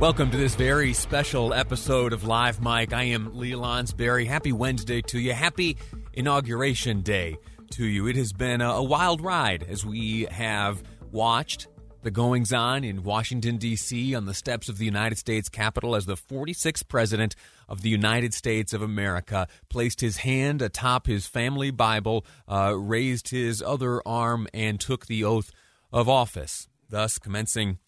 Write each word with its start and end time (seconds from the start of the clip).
Welcome 0.00 0.32
to 0.32 0.36
this 0.36 0.56
very 0.56 0.92
special 0.92 1.54
episode 1.54 2.12
of 2.12 2.24
Live 2.24 2.60
Mike. 2.60 2.92
I 2.92 3.04
am 3.04 3.38
Lee 3.38 3.52
Lonsberry. 3.52 4.26
Happy 4.26 4.50
Wednesday 4.50 5.00
to 5.02 5.20
you. 5.20 5.32
Happy 5.32 5.78
Inauguration 6.12 7.02
Day 7.02 7.36
to 7.70 7.86
you. 7.86 8.08
It 8.08 8.16
has 8.16 8.32
been 8.32 8.60
a, 8.60 8.82
wild 8.82 9.20
ride 9.20 9.62
as 9.62 9.86
we 9.86 10.26
have 10.32 10.82
watched 11.12 11.68
the 12.02 12.10
goings 12.10 12.52
on 12.52 12.82
in 12.82 13.04
Washington, 13.04 13.56
D.C., 13.56 14.16
on 14.16 14.26
the 14.26 14.34
steps 14.34 14.68
of 14.68 14.78
the 14.78 14.84
United 14.84 15.16
States 15.16 15.48
Capitol 15.48 15.94
as 15.94 16.06
the 16.06 16.16
46th 16.16 16.88
President 16.88 17.36
of 17.68 17.82
the 17.82 17.88
United 17.88 18.34
States 18.34 18.72
of 18.72 18.82
America 18.82 19.46
placed 19.68 20.00
his 20.00 20.18
hand 20.18 20.60
atop 20.60 21.06
his 21.06 21.28
family 21.28 21.70
Bible, 21.70 22.26
uh, 22.48 22.76
raised 22.76 23.28
his 23.28 23.62
other 23.62 24.02
arm, 24.04 24.48
and 24.52 24.80
took 24.80 25.06
the 25.06 25.22
oath 25.22 25.52
of 25.92 26.08
office, 26.08 26.68
thus 26.90 27.16
commencing 27.18 27.78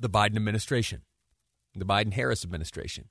the 0.00 0.08
Biden 0.08 0.36
administration, 0.36 1.02
the 1.74 1.84
Biden 1.84 2.12
Harris 2.12 2.44
administration. 2.44 3.08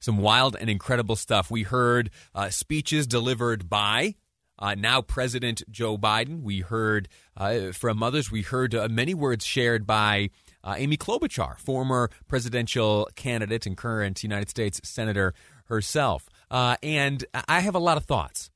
Some 0.00 0.18
wild 0.18 0.56
and 0.58 0.68
incredible 0.68 1.16
stuff. 1.16 1.50
We 1.50 1.62
heard 1.62 2.10
uh, 2.34 2.50
speeches 2.50 3.06
delivered 3.06 3.68
by 3.70 4.16
uh, 4.58 4.74
now 4.74 5.02
President 5.02 5.62
Joe 5.70 5.96
Biden. 5.98 6.42
We 6.42 6.60
heard 6.60 7.08
uh, 7.36 7.72
from 7.72 8.02
others. 8.02 8.30
We 8.30 8.42
heard 8.42 8.74
uh, 8.74 8.88
many 8.88 9.14
words 9.14 9.44
shared 9.44 9.86
by 9.86 10.30
uh, 10.62 10.74
Amy 10.76 10.96
Klobuchar, 10.96 11.58
former 11.58 12.10
presidential 12.28 13.08
candidate 13.14 13.66
and 13.66 13.76
current 13.76 14.22
United 14.22 14.48
States 14.48 14.80
Senator 14.84 15.34
herself. 15.66 16.28
Uh, 16.50 16.76
and 16.82 17.24
I 17.48 17.60
have 17.60 17.74
a 17.74 17.80
lot 17.80 17.96
of 17.96 18.04
thoughts. 18.04 18.50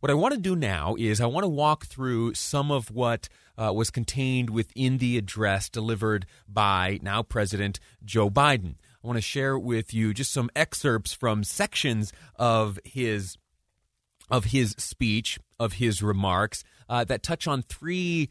What 0.00 0.10
I 0.10 0.14
want 0.14 0.32
to 0.32 0.40
do 0.40 0.56
now 0.56 0.96
is 0.98 1.20
I 1.20 1.26
want 1.26 1.44
to 1.44 1.48
walk 1.48 1.84
through 1.84 2.32
some 2.32 2.70
of 2.70 2.90
what 2.90 3.28
uh, 3.58 3.70
was 3.74 3.90
contained 3.90 4.48
within 4.48 4.96
the 4.96 5.18
address 5.18 5.68
delivered 5.68 6.24
by 6.48 6.98
now 7.02 7.22
President 7.22 7.78
Joe 8.02 8.30
Biden. 8.30 8.76
I 9.04 9.06
want 9.06 9.18
to 9.18 9.22
share 9.22 9.58
with 9.58 9.92
you 9.92 10.14
just 10.14 10.32
some 10.32 10.48
excerpts 10.56 11.12
from 11.12 11.44
sections 11.44 12.14
of 12.36 12.78
his 12.82 13.36
of 14.30 14.46
his 14.46 14.70
speech, 14.78 15.38
of 15.58 15.74
his 15.74 16.02
remarks 16.02 16.64
uh, 16.88 17.04
that 17.04 17.22
touch 17.22 17.46
on 17.46 17.60
three 17.62 18.30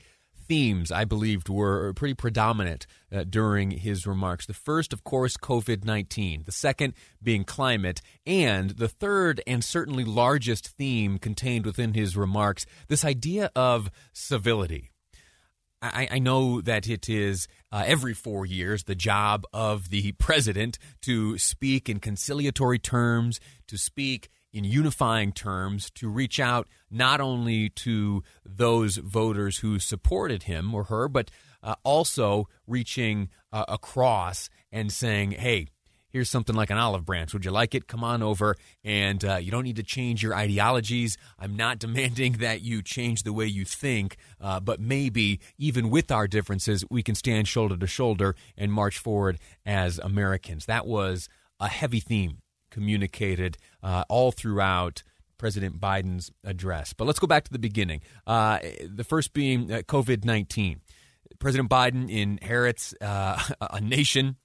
themes 0.50 0.92
I 0.92 1.06
believed 1.06 1.48
were 1.48 1.94
pretty 1.94 2.16
predominant 2.16 2.88
uh, 3.14 3.24
during 3.24 3.72
his 3.72 4.06
remarks. 4.06 4.48
The 4.48 4.54
first, 4.54 4.92
of 4.92 5.04
course, 5.06 5.38
COVID 5.38 5.86
19. 5.86 6.44
The 6.44 6.52
second 6.52 6.96
being 7.24 7.46
climate. 7.46 8.02
And 8.26 8.72
the 8.72 8.90
third, 8.90 9.42
and 9.48 9.64
certainly 9.64 10.04
largest 10.04 10.68
theme 10.68 11.20
contained 11.20 11.66
within 11.66 11.94
his 11.94 12.18
remarks, 12.18 12.66
this 12.88 13.06
idea 13.06 13.52
of 13.56 13.92
civility. 14.12 14.90
I, 15.82 16.10
I 16.12 16.20
know 16.20 16.60
that 16.62 16.90
it 16.90 17.08
is 17.08 17.48
uh, 17.72 17.84
every 17.86 18.14
four 18.14 18.46
years 18.46 18.84
the 18.84 18.96
job 18.96 19.46
of 19.54 19.90
the 19.90 20.12
president 20.14 20.78
to 21.04 21.38
speak 21.38 21.88
in 21.88 22.00
conciliatory 22.00 22.80
terms, 22.80 23.40
to 23.68 23.78
speak 23.78 24.30
in 24.54 24.64
unifying 24.64 25.32
terms, 25.32 25.90
to 25.92 26.10
reach 26.10 26.40
out 26.40 26.68
not 26.90 27.22
only 27.22 27.70
to 27.70 28.24
those 28.46 28.98
voters 28.98 29.60
who 29.60 29.80
supported 29.80 30.44
him 30.44 30.74
or 30.74 30.86
her, 30.86 31.08
but 31.08 31.30
uh, 31.62 31.76
also 31.84 32.48
reaching 32.68 33.30
uh, 33.52 33.66
across 33.68 34.50
and 34.72 34.92
saying, 34.92 35.32
hey, 35.32 35.68
here's 36.10 36.30
something 36.30 36.56
like 36.56 36.70
an 36.70 36.78
olive 36.78 37.06
branch. 37.06 37.34
Would 37.34 37.46
you 37.46 37.52
like 37.52 37.76
it? 37.76 37.88
Come 37.88 38.04
on 38.04 38.24
over. 38.24 38.56
And 38.84 39.24
uh, 39.24 39.36
you 39.36 39.52
don't 39.52 39.64
need 39.64 39.76
to 39.76 39.84
change 39.84 40.24
your 40.24 40.36
ideologies. 40.36 41.18
I'm 41.38 41.56
not 41.56 41.80
demanding 41.80 42.34
that 42.34 42.62
you 42.62 42.82
change 42.82 43.24
the 43.24 43.34
way 43.34 43.46
you 43.46 43.66
think, 43.66 44.18
uh, 44.42 44.60
but 44.60 44.80
maybe 44.80 45.40
even 45.58 45.90
with 45.90 46.12
our 46.12 46.28
differences, 46.28 46.84
we 46.90 47.04
can 47.04 47.16
stand 47.16 47.48
shoulder 47.48 47.78
to 47.78 47.88
shoulder 47.88 48.36
and 48.58 48.74
march 48.74 48.98
forward 48.98 49.38
as 49.66 50.00
Americans. 50.00 50.66
That 50.66 50.88
was 50.88 51.30
a 51.60 51.68
heavy 51.68 52.00
theme 52.00 52.40
communicated 52.80 53.58
uh, 53.84 54.06
all 54.10 54.32
throughout. 54.32 55.04
President 55.38 55.80
Biden's 55.80 56.34
address. 56.44 56.92
But 56.92 57.06
let's 57.06 57.20
go 57.20 57.26
back 57.26 57.46
to 57.46 57.52
the 57.54 57.60
beginning. 57.60 58.02
Uh, 58.28 58.60
the 58.86 59.06
first 59.06 59.32
being 59.32 59.72
uh, 59.72 59.78
COVID 59.78 60.26
19. 60.26 60.82
President 61.40 61.70
Biden 61.70 62.10
inherits 62.10 62.94
uh, 63.00 63.42
a 63.62 63.80
nation 63.80 64.36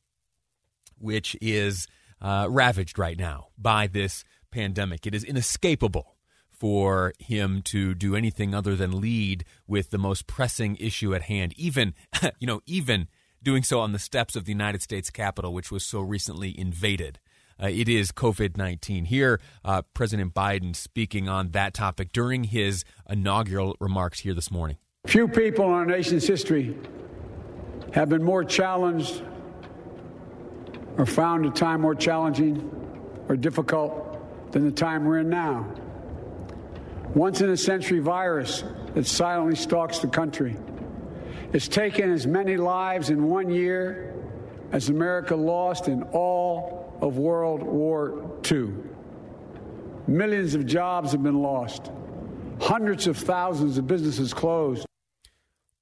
which 0.98 1.36
is 1.40 1.88
uh, 2.20 2.46
ravaged 2.48 2.96
right 2.96 3.18
now 3.18 3.48
by 3.58 3.88
this 3.88 4.24
pandemic. 4.52 5.04
It 5.04 5.16
is 5.16 5.24
inescapable 5.24 6.14
for 6.48 7.12
him 7.18 7.60
to 7.62 7.94
do 7.94 8.14
anything 8.14 8.54
other 8.54 8.76
than 8.76 9.00
lead 9.00 9.44
with 9.66 9.90
the 9.90 9.98
most 9.98 10.28
pressing 10.28 10.76
issue 10.76 11.14
at 11.14 11.22
hand. 11.22 11.52
Even, 11.56 11.94
you 12.38 12.46
know, 12.46 12.60
even 12.66 13.08
doing 13.42 13.62
so 13.62 13.80
on 13.80 13.92
the 13.92 13.98
steps 13.98 14.36
of 14.36 14.44
the 14.44 14.52
United 14.52 14.80
States 14.82 15.10
Capitol, 15.10 15.52
which 15.52 15.70
was 15.70 15.84
so 15.84 16.00
recently 16.00 16.58
invaded. 16.58 17.18
Uh, 17.62 17.69
it 17.69 17.88
is 17.88 18.12
COVID 18.12 18.56
19. 18.56 19.06
Here, 19.06 19.41
uh, 19.65 19.82
President 19.94 20.34
Biden 20.34 20.75
speaking 20.75 21.28
on 21.28 21.50
that 21.50 21.75
topic 21.75 22.12
during 22.12 22.44
his 22.44 22.84
inaugural 23.09 23.76
remarks 23.81 24.20
here 24.20 24.34
this 24.34 24.50
morning. 24.50 24.76
Few 25.06 25.28
people 25.28 25.66
in 25.66 25.72
our 25.72 25.87
nation's 25.87 26.26
history 26.26 26.76
have 27.93 28.09
been 28.09 28.22
more 28.22 28.43
challenged 28.43 29.22
or 30.97 31.06
found 31.06 31.44
a 31.47 31.50
time 31.50 31.81
more 31.81 31.94
challenging 31.94 32.70
or 33.28 33.37
difficult 33.37 34.53
than 34.53 34.64
the 34.64 34.72
time 34.72 35.04
we're 35.04 35.19
in 35.19 35.28
now. 35.28 35.69
Once 37.14 37.41
in 37.41 37.50
a 37.50 37.56
century 37.56 38.00
virus 38.00 38.64
that 38.94 39.06
silently 39.06 39.56
stalks 39.56 39.98
the 39.98 40.09
country. 40.09 40.56
It's 41.53 41.69
taken 41.69 42.10
as 42.10 42.26
many 42.26 42.56
lives 42.56 43.10
in 43.10 43.25
one 43.28 43.50
year 43.50 44.14
as 44.72 44.88
America 44.88 45.37
lost 45.37 45.87
in 45.87 46.03
all 46.04 46.83
of 47.00 47.19
World 47.19 47.62
War 47.62 48.31
II. 48.50 48.71
Millions 50.06 50.55
of 50.55 50.66
jobs 50.66 51.12
have 51.12 51.22
been 51.22 51.41
lost. 51.41 51.91
Hundreds 52.60 53.06
of 53.06 53.16
thousands 53.16 53.78
of 53.78 53.87
businesses 53.87 54.32
closed. 54.34 54.87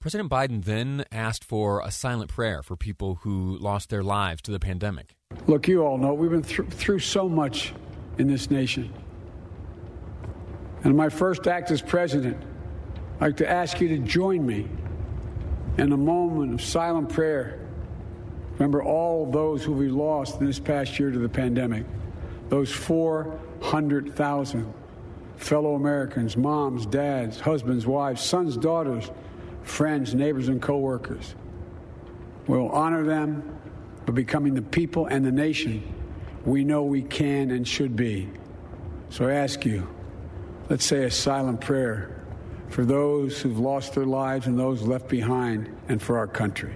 President 0.01 0.31
Biden 0.31 0.65
then 0.65 1.05
asked 1.13 1.45
for 1.45 1.81
a 1.81 1.91
silent 1.91 2.31
prayer 2.31 2.63
for 2.63 2.77
people 2.77 3.21
who 3.23 3.57
lost 3.59 3.89
their 3.89 4.03
lives 4.03 4.43
to 4.43 4.51
the 4.51 4.59
pandemic. 4.59 5.15
Look, 5.47 5.69
you 5.69 5.85
all 5.85 5.97
know 5.97 6.13
we've 6.13 6.31
been 6.31 6.43
th- 6.43 6.69
through 6.71 6.99
so 6.99 7.29
much 7.29 7.73
in 8.19 8.27
this 8.27 8.51
nation. 8.51 8.93
And 10.85 10.97
my 10.97 11.09
first 11.09 11.47
act 11.47 11.71
as 11.71 11.81
president, 11.81 12.37
I'd 13.21 13.27
like 13.27 13.37
to 13.37 13.49
ask 13.49 13.81
you 13.81 13.89
to 13.89 13.99
join 13.99 14.45
me 14.45 14.69
in 15.79 15.93
a 15.93 15.97
moment 15.97 16.55
of 16.55 16.61
silent 16.61 17.09
prayer. 17.09 17.62
Remember 18.63 18.85
all 18.85 19.27
those 19.27 19.65
who 19.65 19.73
we 19.73 19.89
lost 19.89 20.41
in 20.41 20.47
this 20.47 20.61
past 20.61 20.97
year 20.97 21.11
to 21.11 21.19
the 21.19 21.29
pandemic. 21.29 21.85
Those 22.49 22.71
400,000 22.71 24.73
fellow 25.37 25.75
Americans, 25.75 26.37
moms, 26.37 26.87
dads, 26.87 27.41
husbands, 27.41 27.89
wives, 27.89 28.23
sons, 28.23 28.57
daughters, 28.57 29.11
friends, 29.65 30.15
neighbors, 30.15 30.47
and 30.47 30.63
coworkers. 30.63 31.35
We'll 32.47 32.69
honor 32.69 33.03
them 33.03 33.59
by 34.07 34.13
becoming 34.13 34.55
the 34.55 34.63
people 34.63 35.07
and 35.07 35.27
the 35.27 35.33
nation 35.33 35.83
we 36.45 36.63
know 36.63 36.85
we 36.85 37.03
can 37.03 37.51
and 37.51 37.67
should 37.67 37.97
be. 37.97 38.31
So 39.11 39.27
I 39.27 39.33
ask 39.33 39.67
you, 39.67 39.89
let's 40.69 40.85
say 40.85 41.03
a 41.03 41.11
silent 41.11 41.61
prayer 41.61 42.23
for 42.69 42.85
those 42.85 43.41
who've 43.41 43.59
lost 43.59 43.97
their 43.97 44.07
lives 44.07 44.47
and 44.47 44.57
those 44.57 44.83
left 44.83 45.09
behind 45.09 45.69
and 45.89 46.01
for 46.01 46.17
our 46.17 46.29
country. 46.29 46.75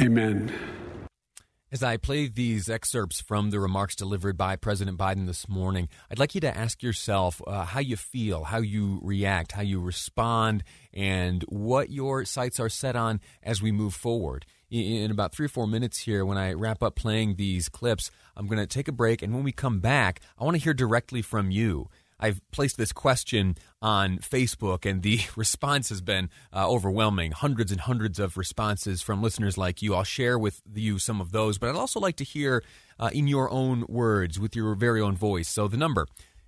Amen. 0.00 0.52
As 1.72 1.82
I 1.82 1.96
play 1.96 2.28
these 2.28 2.68
excerpts 2.68 3.22
from 3.22 3.48
the 3.48 3.58
remarks 3.58 3.96
delivered 3.96 4.36
by 4.36 4.56
President 4.56 4.98
Biden 4.98 5.26
this 5.26 5.48
morning, 5.48 5.88
I'd 6.10 6.18
like 6.18 6.34
you 6.34 6.40
to 6.42 6.54
ask 6.54 6.82
yourself 6.82 7.40
uh, 7.46 7.64
how 7.64 7.80
you 7.80 7.96
feel, 7.96 8.44
how 8.44 8.58
you 8.58 9.00
react, 9.02 9.52
how 9.52 9.62
you 9.62 9.80
respond, 9.80 10.64
and 10.92 11.42
what 11.48 11.88
your 11.88 12.26
sights 12.26 12.60
are 12.60 12.68
set 12.68 12.94
on 12.94 13.22
as 13.42 13.62
we 13.62 13.72
move 13.72 13.94
forward. 13.94 14.44
In 14.70 15.10
about 15.10 15.34
three 15.34 15.46
or 15.46 15.48
four 15.48 15.66
minutes 15.66 16.00
here, 16.00 16.26
when 16.26 16.36
I 16.36 16.52
wrap 16.52 16.82
up 16.82 16.94
playing 16.94 17.36
these 17.36 17.70
clips, 17.70 18.10
I'm 18.36 18.48
going 18.48 18.58
to 18.58 18.66
take 18.66 18.88
a 18.88 18.92
break, 18.92 19.22
and 19.22 19.32
when 19.32 19.42
we 19.42 19.52
come 19.52 19.80
back, 19.80 20.20
I 20.38 20.44
want 20.44 20.56
to 20.58 20.62
hear 20.62 20.74
directly 20.74 21.22
from 21.22 21.50
you. 21.50 21.88
I've 22.22 22.40
placed 22.52 22.78
this 22.78 22.92
question 22.92 23.56
on 23.82 24.18
Facebook, 24.18 24.88
and 24.88 25.02
the 25.02 25.20
response 25.36 25.88
has 25.88 26.00
been 26.00 26.30
uh, 26.52 26.70
overwhelming. 26.70 27.32
Hundreds 27.32 27.72
and 27.72 27.80
hundreds 27.80 28.20
of 28.20 28.36
responses 28.36 29.02
from 29.02 29.20
listeners 29.20 29.58
like 29.58 29.82
you. 29.82 29.96
I'll 29.96 30.04
share 30.04 30.38
with 30.38 30.62
you 30.72 31.00
some 31.00 31.20
of 31.20 31.32
those, 31.32 31.58
but 31.58 31.68
I'd 31.68 31.74
also 31.74 31.98
like 31.98 32.16
to 32.16 32.24
hear 32.24 32.62
uh, 33.00 33.10
in 33.12 33.26
your 33.26 33.50
own 33.50 33.84
words, 33.88 34.38
with 34.38 34.54
your 34.54 34.74
very 34.76 35.00
own 35.00 35.16
voice. 35.16 35.48
So 35.48 35.66
the 35.66 35.76
number 35.76 36.06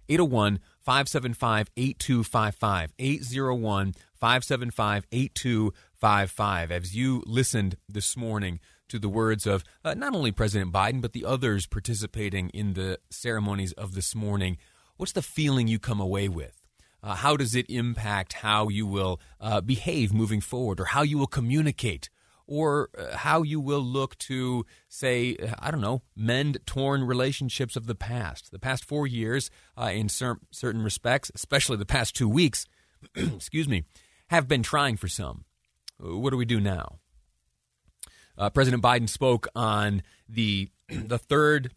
801 0.08 0.60
575 0.80 1.70
8255. 1.76 2.92
801 2.96 3.94
575 4.14 5.06
8255. 5.10 6.70
As 6.70 6.96
you 6.96 7.24
listened 7.26 7.76
this 7.88 8.16
morning, 8.16 8.60
to 8.86 8.98
the 8.98 9.08
words 9.08 9.46
of 9.46 9.64
uh, 9.82 9.94
not 9.94 10.14
only 10.14 10.30
President 10.30 10.70
Biden, 10.70 11.00
but 11.00 11.14
the 11.14 11.24
others 11.24 11.66
participating 11.66 12.50
in 12.50 12.74
the 12.74 12.98
ceremonies 13.10 13.72
of 13.72 13.94
this 13.94 14.14
morning 14.14 14.58
what's 15.04 15.12
the 15.12 15.20
feeling 15.20 15.68
you 15.68 15.78
come 15.78 16.00
away 16.00 16.30
with? 16.30 16.62
Uh, 17.02 17.14
how 17.14 17.36
does 17.36 17.54
it 17.54 17.68
impact 17.68 18.32
how 18.32 18.68
you 18.68 18.86
will 18.86 19.20
uh, 19.38 19.60
behave 19.60 20.14
moving 20.14 20.40
forward 20.40 20.80
or 20.80 20.86
how 20.86 21.02
you 21.02 21.18
will 21.18 21.26
communicate 21.26 22.08
or 22.46 22.88
uh, 22.96 23.14
how 23.14 23.42
you 23.42 23.60
will 23.60 23.82
look 23.82 24.16
to, 24.16 24.64
say, 24.88 25.36
I 25.58 25.70
don't 25.70 25.82
know, 25.82 26.00
mend 26.16 26.56
torn 26.64 27.04
relationships 27.04 27.76
of 27.76 27.86
the 27.86 27.94
past? 27.94 28.50
The 28.50 28.58
past 28.58 28.82
four 28.86 29.06
years, 29.06 29.50
uh, 29.78 29.90
in 29.92 30.08
cer- 30.08 30.40
certain 30.50 30.80
respects, 30.80 31.30
especially 31.34 31.76
the 31.76 31.84
past 31.84 32.16
two 32.16 32.26
weeks, 32.26 32.64
excuse 33.14 33.68
me, 33.68 33.84
have 34.28 34.48
been 34.48 34.62
trying 34.62 34.96
for 34.96 35.08
some. 35.08 35.44
What 35.98 36.30
do 36.30 36.38
we 36.38 36.46
do 36.46 36.60
now? 36.60 37.00
Uh, 38.38 38.48
President 38.48 38.82
Biden 38.82 39.10
spoke 39.10 39.48
on 39.54 40.02
the 40.30 40.70
the 40.88 41.18
third 41.18 41.74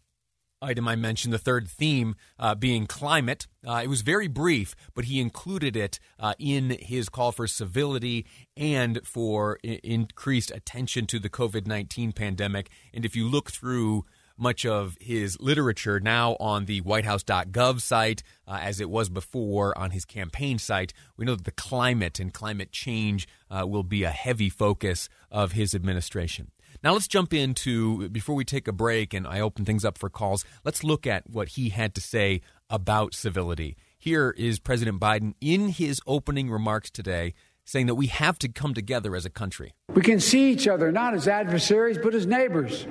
item 0.60 0.88
I 0.88 0.96
mentioned, 0.96 1.32
the 1.32 1.38
third 1.38 1.68
theme 1.68 2.16
uh, 2.38 2.54
being 2.54 2.86
climate. 2.86 3.46
Uh, 3.66 3.80
it 3.84 3.88
was 3.88 4.02
very 4.02 4.28
brief, 4.28 4.74
but 4.94 5.06
he 5.06 5.20
included 5.20 5.76
it 5.76 5.98
uh, 6.18 6.34
in 6.38 6.76
his 6.80 7.08
call 7.08 7.32
for 7.32 7.46
civility 7.46 8.26
and 8.56 9.00
for 9.04 9.58
I- 9.64 9.80
increased 9.82 10.50
attention 10.50 11.06
to 11.06 11.18
the 11.18 11.30
COVID 11.30 11.66
19 11.66 12.12
pandemic. 12.12 12.70
And 12.92 13.04
if 13.04 13.14
you 13.14 13.28
look 13.28 13.50
through 13.50 14.04
much 14.38 14.64
of 14.64 14.96
his 15.00 15.38
literature 15.40 15.98
now 15.98 16.36
on 16.38 16.66
the 16.66 16.80
whitehouse.gov 16.80 17.80
site, 17.80 18.22
uh, 18.46 18.58
as 18.62 18.80
it 18.80 18.88
was 18.88 19.08
before 19.08 19.76
on 19.76 19.90
his 19.90 20.04
campaign 20.04 20.58
site. 20.58 20.92
We 21.16 21.24
know 21.24 21.34
that 21.34 21.44
the 21.44 21.50
climate 21.50 22.20
and 22.20 22.32
climate 22.32 22.70
change 22.70 23.26
uh, 23.50 23.66
will 23.66 23.82
be 23.82 24.04
a 24.04 24.10
heavy 24.10 24.48
focus 24.48 25.08
of 25.30 25.52
his 25.52 25.74
administration. 25.74 26.52
Now 26.82 26.92
let's 26.92 27.08
jump 27.08 27.34
into 27.34 28.08
before 28.08 28.36
we 28.36 28.44
take 28.44 28.68
a 28.68 28.72
break 28.72 29.12
and 29.12 29.26
I 29.26 29.40
open 29.40 29.64
things 29.64 29.84
up 29.84 29.98
for 29.98 30.08
calls. 30.08 30.44
Let's 30.64 30.84
look 30.84 31.08
at 31.08 31.28
what 31.28 31.48
he 31.48 31.70
had 31.70 31.92
to 31.96 32.00
say 32.00 32.40
about 32.70 33.14
civility. 33.14 33.76
Here 33.98 34.32
is 34.38 34.60
President 34.60 35.00
Biden 35.00 35.34
in 35.40 35.70
his 35.70 36.00
opening 36.06 36.50
remarks 36.50 36.88
today 36.88 37.34
saying 37.64 37.86
that 37.86 37.96
we 37.96 38.06
have 38.06 38.38
to 38.38 38.48
come 38.48 38.74
together 38.74 39.16
as 39.16 39.26
a 39.26 39.30
country. 39.30 39.74
We 39.92 40.02
can 40.02 40.20
see 40.20 40.52
each 40.52 40.68
other 40.68 40.92
not 40.92 41.14
as 41.14 41.26
adversaries, 41.26 41.98
but 42.00 42.14
as 42.14 42.26
neighbors. 42.26 42.86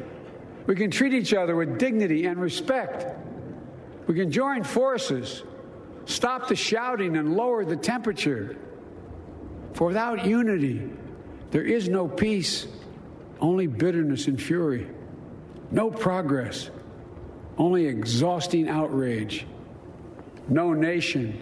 We 0.65 0.75
can 0.75 0.91
treat 0.91 1.13
each 1.13 1.33
other 1.33 1.55
with 1.55 1.79
dignity 1.79 2.25
and 2.25 2.41
respect. 2.41 3.05
We 4.05 4.15
can 4.15 4.31
join 4.31 4.65
forces, 4.65 5.43
stop 6.05 6.49
the 6.49 6.57
shouting, 6.57 7.15
and 7.15 7.37
lower 7.37 7.63
the 7.63 7.77
temperature. 7.77 8.57
For 9.73 9.87
without 9.87 10.25
unity, 10.25 10.89
there 11.51 11.63
is 11.63 11.87
no 11.87 12.07
peace 12.09 12.67
only 13.39 13.67
bitterness 13.67 14.27
and 14.27 14.41
fury. 14.41 14.87
No 15.71 15.89
progress, 15.91 16.69
only 17.57 17.85
exhausting 17.85 18.69
outrage. 18.69 19.45
No 20.47 20.73
nation, 20.73 21.41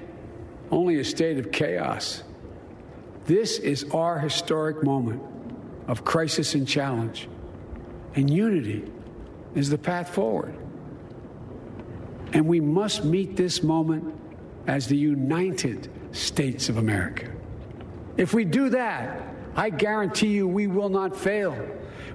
only 0.71 0.99
a 0.99 1.03
state 1.03 1.37
of 1.37 1.51
chaos. 1.51 2.23
This 3.25 3.59
is 3.59 3.85
our 3.91 4.19
historic 4.19 4.83
moment 4.83 5.21
of 5.87 6.03
crisis 6.03 6.55
and 6.55 6.67
challenge, 6.67 7.27
and 8.15 8.29
unity 8.29 8.91
is 9.53 9.69
the 9.69 9.77
path 9.77 10.09
forward. 10.09 10.55
And 12.33 12.47
we 12.47 12.59
must 12.59 13.05
meet 13.05 13.35
this 13.35 13.63
moment 13.63 14.13
as 14.67 14.87
the 14.87 14.97
United 14.97 15.89
States 16.11 16.69
of 16.69 16.77
America. 16.77 17.31
If 18.17 18.33
we 18.33 18.45
do 18.45 18.69
that, 18.69 19.21
I 19.55 19.69
guarantee 19.69 20.29
you 20.29 20.47
we 20.47 20.67
will 20.67 20.89
not 20.89 21.15
fail. 21.15 21.55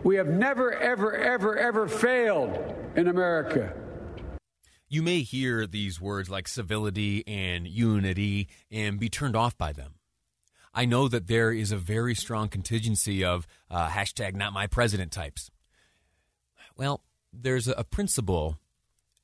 We 0.03 0.17
have 0.17 0.29
never, 0.29 0.73
ever, 0.73 1.15
ever, 1.15 1.57
ever 1.57 1.87
failed 1.87 2.59
in 2.97 3.07
America. 3.07 3.75
You 4.89 5.03
may 5.03 5.21
hear 5.21 5.67
these 5.67 6.01
words 6.01 6.31
like 6.31 6.49
civility 6.49 7.23
and 7.27 7.67
unity 7.67 8.49
and 8.71 8.99
be 8.99 9.09
turned 9.09 9.37
off 9.37 9.57
by 9.59 9.73
them. 9.73 9.95
I 10.73 10.85
know 10.85 11.07
that 11.09 11.27
there 11.27 11.53
is 11.53 11.71
a 11.71 11.77
very 11.77 12.15
strong 12.15 12.49
contingency 12.49 13.25
of 13.25 13.47
uh, 13.71 13.89
hashtag 13.89 14.35
not 14.35 14.53
my 14.53 14.67
president 14.67 15.13
types. 15.13 15.51
Well, 16.77 17.03
there's 17.33 17.69
a 17.69 17.85
principle 17.85 18.59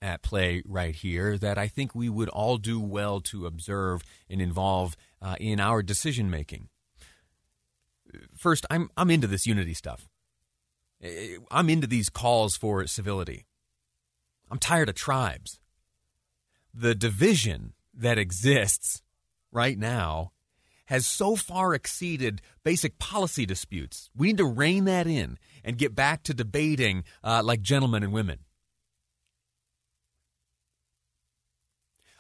at 0.03 0.23
play 0.23 0.63
right 0.67 0.95
here 0.95 1.39
that 1.39 1.57
I 1.57 1.69
think 1.69 1.95
we 1.95 2.09
would 2.09 2.29
all 2.29 2.59
do 2.59 2.79
well 2.79 3.21
to 3.23 3.47
observe 3.47 4.03
and 4.29 4.43
involve 4.43 4.97
uh, 5.23 5.37
in 5.41 5.59
our 5.59 5.83
decision 5.83 6.31
making. 6.31 6.69
First, 8.37 8.67
I'm 8.71 8.91
I'm 8.97 9.11
into 9.11 9.27
this 9.27 9.47
unity 9.47 9.75
stuff. 9.75 10.09
I'm 11.51 11.69
into 11.69 11.87
these 11.87 12.09
calls 12.09 12.57
for 12.57 12.87
civility. 12.87 13.47
I'm 14.51 14.59
tired 14.59 14.89
of 14.89 14.95
tribes. 14.95 15.61
The 16.73 16.95
division 16.95 17.75
that 17.95 18.19
exists 18.19 19.03
right 19.51 19.79
now 19.79 20.33
has 20.87 21.07
so 21.07 21.37
far 21.37 21.75
exceeded 21.75 22.41
basic 22.63 22.99
policy 22.99 23.45
disputes. 23.45 24.11
We 24.17 24.29
need 24.29 24.39
to 24.39 24.45
rein 24.45 24.85
that 24.85 25.07
in 25.07 25.39
and 25.65 25.79
get 25.79 25.95
back 25.95 26.23
to 26.25 26.35
debating 26.35 27.05
uh, 27.25 27.43
like 27.45 27.61
gentlemen 27.61 28.03
and 28.03 28.13
women. 28.13 28.41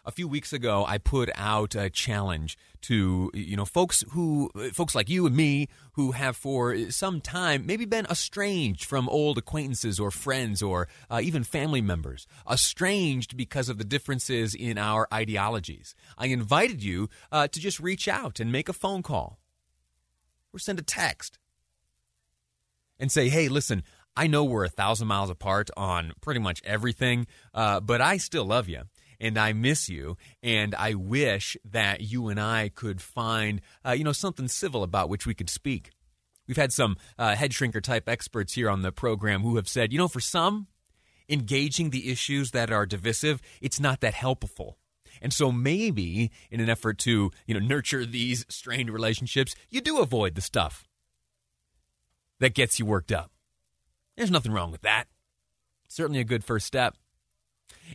A 0.07 0.13
few 0.13 0.29
weeks 0.29 0.53
ago 0.53 0.85
I 0.87 0.99
put 0.99 1.29
out 1.35 1.75
a 1.75 1.91
challenge 1.91 2.57
to 2.83 3.31
you 3.35 3.57
know 3.57 3.65
folks 3.65 4.05
who 4.11 4.51
folks 4.73 4.95
like 4.95 5.11
you 5.11 5.27
and 5.27 5.37
me 5.37 5.69
who 5.93 6.13
have 6.13 6.37
for 6.37 6.91
some 6.91 7.21
time 7.21 7.67
maybe 7.67 7.85
been 7.85 8.07
estranged 8.07 8.85
from 8.85 9.09
old 9.09 9.37
acquaintances 9.37 9.99
or 9.99 10.13
friends 10.13 10.63
or 10.63 10.87
uh, 11.11 11.21
even 11.23 11.43
family 11.43 11.81
members. 11.81 12.27
Estranged 12.51 13.37
because 13.37 13.69
of 13.69 13.79
the 13.79 13.85
differences 13.85 14.55
in 14.55 14.79
our 14.79 15.09
ideologies. 15.13 15.95
I 16.17 16.27
invited 16.27 16.83
you 16.83 17.11
uh, 17.33 17.49
to 17.49 17.61
just 17.61 17.81
reach 17.81 18.07
out 18.07 18.39
and 18.39 18.53
make 18.53 18.69
a 18.69 18.73
phone 18.73 19.03
call 19.03 19.41
or 20.53 20.61
send 20.61 20.79
a 20.79 20.83
text 20.83 21.39
and 23.01 23.11
say 23.11 23.29
hey 23.29 23.49
listen 23.49 23.83
I 24.19 24.29
know 24.29 24.45
we're 24.45 24.65
a 24.65 24.71
thousand 24.71 25.09
miles 25.09 25.29
apart 25.29 25.69
on 25.77 26.13
pretty 26.23 26.41
much 26.41 26.63
everything, 26.65 27.27
uh, 27.53 27.81
but 27.81 28.01
I 28.01 28.17
still 28.17 28.47
love 28.47 28.67
you 28.67 28.85
and 29.21 29.39
I 29.39 29.53
miss 29.53 29.89
you, 29.89 30.17
and 30.43 30.75
I 30.75 30.95
wish 30.95 31.57
that 31.65 32.01
you 32.01 32.29
and 32.29 32.41
I 32.41 32.71
could 32.75 33.01
find, 33.01 33.61
uh, 33.87 33.93
you 33.93 34.05
know, 34.05 34.13
something 34.13 34.49
civil 34.49 34.83
about 34.83 35.09
which 35.09 35.27
we 35.27 35.35
could 35.35 35.51
speak. 35.51 35.91
We've 36.47 36.57
had 36.57 36.73
some 36.73 36.97
uh, 37.19 37.35
head 37.35 37.51
shrinker 37.51 37.83
type 37.83 38.09
experts 38.09 38.55
here 38.55 38.71
on 38.71 38.83
the 38.83 38.93
program 38.93 39.43
who 39.43 39.57
have 39.57 39.69
said, 39.69 39.93
you 39.93 39.99
know, 39.99 40.09
for 40.09 40.21
some, 40.21 40.69
engaging 41.29 41.91
the 41.91 42.11
issues 42.11 42.53
that 42.53 42.71
are 42.71 42.87
divisive, 42.87 43.41
it's 43.61 43.81
not 43.81 44.01
that 44.01 44.15
helpful. 44.15 44.79
And 45.21 45.33
so 45.33 45.51
maybe 45.51 46.31
in 46.51 46.61
an 46.61 46.69
effort 46.69 46.99
to, 46.99 47.31
you 47.47 47.55
know, 47.55 47.67
nurture 47.67 48.05
these 48.05 48.45
strained 48.49 48.91
relationships, 48.91 49.55
you 49.71 49.81
do 49.81 49.99
avoid 49.99 50.35
the 50.35 50.41
stuff 50.41 50.87
that 52.39 52.55
gets 52.55 52.79
you 52.79 52.87
worked 52.87 53.11
up. 53.11 53.31
There's 54.17 54.31
nothing 54.31 54.53
wrong 54.53 54.71
with 54.71 54.83
that. 54.83 55.07
Certainly 55.89 56.21
a 56.21 56.25
good 56.25 56.45
first 56.45 56.67
step. 56.67 56.97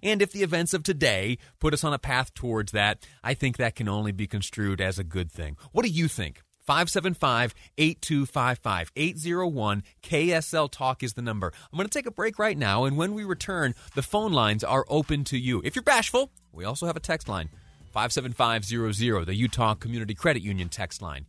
And 0.03 0.21
if 0.21 0.31
the 0.31 0.43
events 0.43 0.73
of 0.73 0.83
today 0.83 1.37
put 1.59 1.73
us 1.73 1.83
on 1.83 1.93
a 1.93 1.99
path 1.99 2.33
towards 2.33 2.71
that, 2.71 3.05
I 3.23 3.33
think 3.33 3.57
that 3.57 3.75
can 3.75 3.87
only 3.87 4.11
be 4.11 4.27
construed 4.27 4.81
as 4.81 4.99
a 4.99 5.03
good 5.03 5.31
thing. 5.31 5.57
What 5.71 5.85
do 5.85 5.91
you 5.91 6.07
think? 6.07 6.41
575 6.61 7.55
8255 7.77 8.91
801 8.95 9.83
KSL 10.03 10.71
Talk 10.71 11.03
is 11.03 11.13
the 11.13 11.21
number. 11.21 11.51
I'm 11.71 11.77
going 11.77 11.87
to 11.87 11.93
take 11.93 12.05
a 12.05 12.11
break 12.11 12.37
right 12.39 12.57
now, 12.57 12.85
and 12.85 12.97
when 12.97 13.13
we 13.13 13.23
return, 13.23 13.73
the 13.95 14.03
phone 14.03 14.31
lines 14.31 14.63
are 14.63 14.85
open 14.87 15.23
to 15.25 15.37
you. 15.37 15.61
If 15.65 15.75
you're 15.75 15.83
bashful, 15.83 16.31
we 16.51 16.63
also 16.63 16.85
have 16.85 16.95
a 16.95 17.01
text 17.01 17.27
line 17.27 17.49
57500, 17.91 19.25
the 19.25 19.35
Utah 19.35 19.73
Community 19.73 20.13
Credit 20.13 20.41
Union 20.41 20.69
text 20.69 21.01
line. 21.01 21.25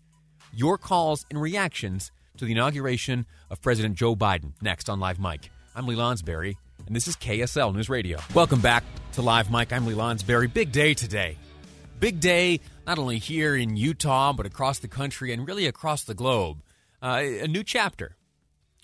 Your 0.52 0.76
calls 0.78 1.24
and 1.30 1.40
reactions 1.40 2.12
to 2.36 2.44
the 2.44 2.52
inauguration 2.52 3.26
of 3.50 3.62
President 3.62 3.94
Joe 3.96 4.14
Biden 4.14 4.52
next 4.60 4.88
on 4.88 5.00
Live 5.00 5.18
Mike. 5.18 5.50
I'm 5.74 5.86
Lee 5.86 5.96
Lonsberry, 5.96 6.56
and 6.86 6.96
this 6.96 7.08
is 7.08 7.16
KSL 7.16 7.74
News 7.74 7.88
Radio. 7.88 8.18
Welcome 8.34 8.60
back 8.60 8.84
to 9.12 9.22
Live 9.22 9.50
Mike. 9.50 9.72
I'm 9.72 9.86
Lee 9.86 9.94
Lonsberry. 9.94 10.52
Big 10.52 10.72
day 10.72 10.94
today. 10.94 11.36
Big 12.00 12.20
day, 12.20 12.60
not 12.86 12.98
only 12.98 13.18
here 13.18 13.54
in 13.54 13.76
Utah, 13.76 14.32
but 14.32 14.46
across 14.46 14.78
the 14.78 14.88
country 14.88 15.32
and 15.32 15.46
really 15.46 15.66
across 15.66 16.02
the 16.04 16.14
globe. 16.14 16.62
Uh, 17.00 17.22
a 17.22 17.46
new 17.46 17.62
chapter. 17.62 18.16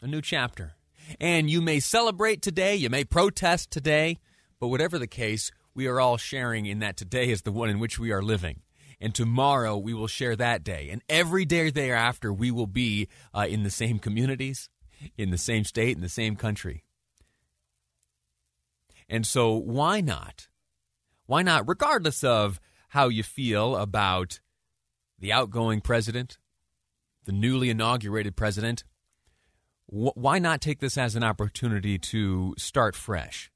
A 0.02 0.06
new 0.06 0.20
chapter. 0.20 0.74
And 1.20 1.50
you 1.50 1.60
may 1.60 1.80
celebrate 1.80 2.42
today, 2.42 2.76
you 2.76 2.90
may 2.90 3.04
protest 3.04 3.70
today, 3.70 4.18
but 4.60 4.68
whatever 4.68 4.98
the 4.98 5.06
case, 5.06 5.50
we 5.74 5.86
are 5.86 6.00
all 6.00 6.16
sharing 6.16 6.66
in 6.66 6.80
that 6.80 6.96
today 6.96 7.30
is 7.30 7.42
the 7.42 7.52
one 7.52 7.70
in 7.70 7.78
which 7.78 7.98
we 7.98 8.12
are 8.12 8.22
living. 8.22 8.60
And 9.00 9.14
tomorrow 9.14 9.76
we 9.76 9.94
will 9.94 10.08
share 10.08 10.36
that 10.36 10.64
day. 10.64 10.88
And 10.90 11.02
every 11.08 11.44
day 11.44 11.70
thereafter, 11.70 12.32
we 12.32 12.50
will 12.50 12.66
be 12.66 13.08
uh, 13.32 13.46
in 13.48 13.62
the 13.62 13.70
same 13.70 13.98
communities, 13.98 14.68
in 15.16 15.30
the 15.30 15.38
same 15.38 15.64
state, 15.64 15.96
in 15.96 16.02
the 16.02 16.08
same 16.08 16.36
country. 16.36 16.84
And 19.08 19.26
so, 19.26 19.54
why 19.54 20.00
not? 20.00 20.48
Why 21.26 21.42
not, 21.42 21.68
regardless 21.68 22.24
of 22.24 22.60
how 22.90 23.08
you 23.08 23.22
feel 23.22 23.76
about 23.76 24.40
the 25.18 25.32
outgoing 25.32 25.80
president, 25.80 26.38
the 27.24 27.32
newly 27.32 27.70
inaugurated 27.70 28.36
president, 28.36 28.84
wh- 29.86 30.16
why 30.16 30.38
not 30.38 30.60
take 30.60 30.80
this 30.80 30.96
as 30.96 31.16
an 31.16 31.22
opportunity 31.22 31.98
to 31.98 32.54
start 32.58 32.94
fresh? 32.94 33.50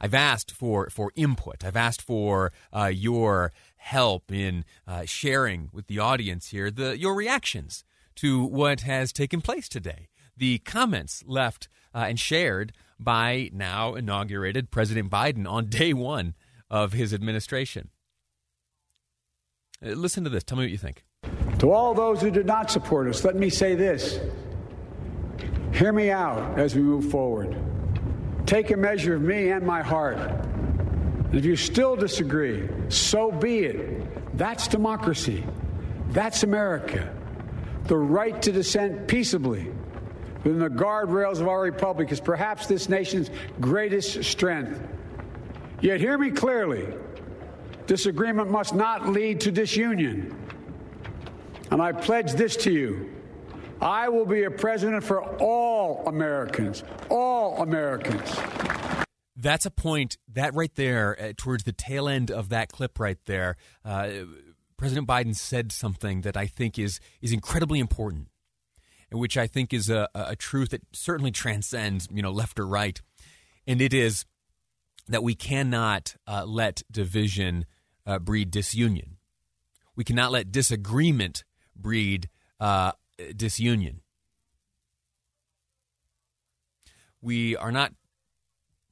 I've 0.00 0.14
asked 0.14 0.50
for, 0.50 0.90
for 0.90 1.12
input. 1.14 1.64
I've 1.64 1.76
asked 1.76 2.02
for 2.02 2.52
uh, 2.72 2.86
your 2.86 3.52
help 3.76 4.32
in 4.32 4.64
uh, 4.86 5.04
sharing 5.04 5.70
with 5.72 5.86
the 5.86 5.98
audience 5.98 6.48
here 6.48 6.70
the, 6.70 6.98
your 6.98 7.14
reactions 7.14 7.84
to 8.16 8.44
what 8.44 8.80
has 8.80 9.12
taken 9.12 9.40
place 9.40 9.68
today. 9.68 10.08
The 10.36 10.58
comments 10.58 11.22
left 11.26 11.68
uh, 11.94 12.06
and 12.08 12.18
shared 12.18 12.72
by 13.04 13.50
now 13.52 13.94
inaugurated 13.94 14.70
President 14.70 15.10
Biden 15.10 15.48
on 15.48 15.66
day 15.66 15.92
one 15.92 16.34
of 16.70 16.92
his 16.92 17.12
administration. 17.12 17.90
Uh, 19.84 19.90
listen 19.90 20.24
to 20.24 20.30
this. 20.30 20.42
Tell 20.42 20.58
me 20.58 20.64
what 20.64 20.70
you 20.70 20.78
think. 20.78 21.04
To 21.58 21.70
all 21.70 21.94
those 21.94 22.20
who 22.20 22.30
did 22.30 22.46
not 22.46 22.70
support 22.70 23.08
us, 23.08 23.24
let 23.24 23.36
me 23.36 23.50
say 23.50 23.74
this. 23.74 24.18
Hear 25.72 25.92
me 25.92 26.10
out 26.10 26.58
as 26.58 26.74
we 26.74 26.82
move 26.82 27.10
forward. 27.10 27.56
Take 28.46 28.70
a 28.70 28.76
measure 28.76 29.14
of 29.14 29.22
me 29.22 29.50
and 29.50 29.66
my 29.66 29.82
heart. 29.82 30.18
And 30.18 31.34
if 31.34 31.44
you 31.44 31.56
still 31.56 31.96
disagree, 31.96 32.68
so 32.88 33.32
be 33.32 33.60
it. 33.60 34.36
That's 34.36 34.68
democracy. 34.68 35.44
That's 36.10 36.42
America. 36.42 37.12
The 37.84 37.96
right 37.96 38.40
to 38.42 38.52
dissent 38.52 39.08
peaceably 39.08 39.73
within 40.44 40.60
the 40.60 40.68
guardrails 40.68 41.40
of 41.40 41.48
our 41.48 41.60
republic 41.60 42.12
is 42.12 42.20
perhaps 42.20 42.66
this 42.66 42.88
nation's 42.88 43.30
greatest 43.60 44.22
strength. 44.24 44.80
Yet 45.80 46.00
hear 46.00 46.16
me 46.16 46.30
clearly. 46.30 46.86
Disagreement 47.86 48.50
must 48.50 48.74
not 48.74 49.08
lead 49.08 49.40
to 49.40 49.50
disunion. 49.50 50.38
And 51.70 51.82
I 51.82 51.92
pledge 51.92 52.32
this 52.32 52.56
to 52.58 52.70
you 52.70 53.10
I 53.80 54.08
will 54.08 54.24
be 54.24 54.44
a 54.44 54.50
president 54.50 55.04
for 55.04 55.22
all 55.38 56.04
Americans, 56.06 56.84
all 57.10 57.60
Americans. 57.62 58.34
That's 59.36 59.66
a 59.66 59.70
point, 59.70 60.16
that 60.32 60.54
right 60.54 60.74
there, 60.74 61.20
uh, 61.20 61.32
towards 61.36 61.64
the 61.64 61.72
tail 61.72 62.08
end 62.08 62.30
of 62.30 62.48
that 62.48 62.70
clip 62.70 62.98
right 62.98 63.18
there, 63.26 63.56
uh, 63.84 64.08
President 64.76 65.06
Biden 65.06 65.36
said 65.36 65.70
something 65.70 66.22
that 66.22 66.36
I 66.36 66.46
think 66.46 66.78
is, 66.78 66.98
is 67.20 67.32
incredibly 67.32 67.78
important, 67.78 68.28
which 69.14 69.36
I 69.36 69.46
think 69.46 69.72
is 69.72 69.90
a, 69.90 70.08
a 70.14 70.36
truth 70.36 70.70
that 70.70 70.82
certainly 70.92 71.30
transcends, 71.30 72.08
you 72.12 72.22
know, 72.22 72.32
left 72.32 72.58
or 72.58 72.66
right. 72.66 73.00
And 73.66 73.80
it 73.80 73.94
is 73.94 74.24
that 75.08 75.22
we 75.22 75.34
cannot 75.34 76.16
uh, 76.26 76.44
let 76.44 76.82
division 76.90 77.66
uh, 78.06 78.18
breed 78.18 78.50
disunion. 78.50 79.16
We 79.96 80.04
cannot 80.04 80.32
let 80.32 80.50
disagreement 80.50 81.44
breed 81.76 82.28
uh, 82.60 82.92
disunion. 83.36 84.00
We 87.20 87.56
are 87.56 87.72
not 87.72 87.92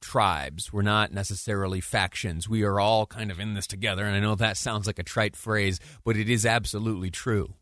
tribes. 0.01 0.73
We're 0.73 0.81
not 0.81 1.11
necessarily 1.11 1.81
factions. 1.81 2.49
We 2.49 2.63
are 2.63 2.79
all 2.79 3.05
kind 3.05 3.31
of 3.31 3.39
in 3.39 3.53
this 3.53 3.67
together. 3.67 4.05
And 4.05 4.15
I 4.15 4.19
know 4.19 4.35
that 4.35 4.57
sounds 4.57 4.85
like 4.85 4.99
a 4.99 5.03
trite 5.03 5.35
phrase, 5.35 5.79
but 6.03 6.17
it 6.17 6.29
is 6.29 6.45
absolutely 6.45 7.09
true. 7.09 7.55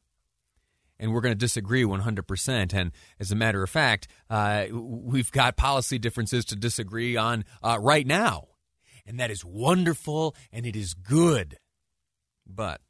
And 1.02 1.12
we're 1.12 1.22
going 1.22 1.34
to 1.34 1.38
disagree 1.38 1.84
100%. 1.84 2.74
And 2.74 2.92
as 3.20 3.32
a 3.32 3.36
matter 3.36 3.64
of 3.64 3.70
fact, 3.70 4.08
uh, 4.30 4.68
we've 4.72 5.32
got 5.32 5.58
policy 5.58 5.98
differences 5.98 6.46
to 6.46 6.56
disagree 6.56 7.18
on 7.18 7.44
uh, 7.62 7.78
right 7.82 8.08
now. 8.08 8.50
And 9.06 9.20
that 9.20 9.32
is 9.32 9.44
wonderful 9.44 10.36
and 10.54 10.66
it 10.66 10.76
is 10.76 10.94
good. 10.94 11.58
But 12.48 12.82